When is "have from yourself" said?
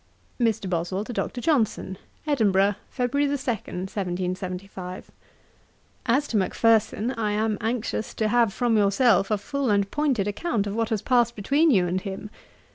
8.29-9.29